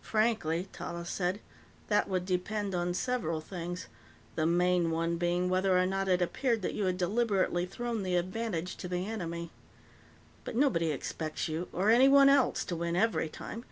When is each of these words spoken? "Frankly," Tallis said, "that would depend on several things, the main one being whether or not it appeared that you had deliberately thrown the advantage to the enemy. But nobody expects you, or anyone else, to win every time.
"Frankly," 0.00 0.68
Tallis 0.72 1.10
said, 1.10 1.38
"that 1.88 2.08
would 2.08 2.24
depend 2.24 2.74
on 2.74 2.94
several 2.94 3.42
things, 3.42 3.88
the 4.34 4.46
main 4.46 4.90
one 4.90 5.18
being 5.18 5.50
whether 5.50 5.76
or 5.76 5.84
not 5.84 6.08
it 6.08 6.22
appeared 6.22 6.62
that 6.62 6.72
you 6.72 6.86
had 6.86 6.96
deliberately 6.96 7.66
thrown 7.66 8.02
the 8.02 8.16
advantage 8.16 8.74
to 8.76 8.88
the 8.88 9.04
enemy. 9.06 9.50
But 10.44 10.56
nobody 10.56 10.90
expects 10.90 11.46
you, 11.46 11.68
or 11.74 11.90
anyone 11.90 12.30
else, 12.30 12.64
to 12.64 12.76
win 12.76 12.96
every 12.96 13.28
time. 13.28 13.66